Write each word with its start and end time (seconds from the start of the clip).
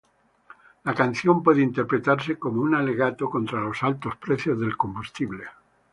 La 0.83 0.95
canción 0.95 1.43
puede 1.43 1.61
interpretarse 1.61 2.39
como 2.39 2.63
un 2.63 2.73
alegato 2.73 3.29
contra 3.29 3.61
los 3.61 3.83
altos 3.83 4.15
precios 4.15 4.59
del 4.59 4.75
combustible. 4.75 5.43